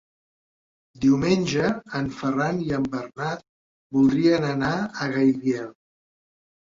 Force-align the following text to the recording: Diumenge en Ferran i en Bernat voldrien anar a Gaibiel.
Diumenge 1.03 1.67
en 1.99 2.09
Ferran 2.21 2.63
i 2.69 2.73
en 2.79 2.89
Bernat 2.95 3.45
voldrien 3.99 4.49
anar 4.51 4.75
a 4.81 5.11
Gaibiel. 5.17 5.71